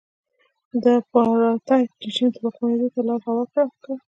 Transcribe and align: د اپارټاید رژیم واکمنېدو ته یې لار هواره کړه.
د 0.83 0.85
اپارټاید 1.01 1.89
رژیم 2.03 2.29
واکمنېدو 2.43 2.87
ته 2.93 2.99
یې 3.01 3.05
لار 3.07 3.19
هواره 3.27 3.63
کړه. 3.81 3.95